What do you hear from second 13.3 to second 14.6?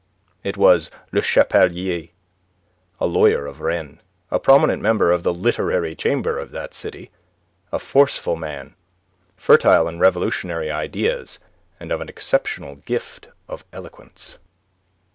of eloquence.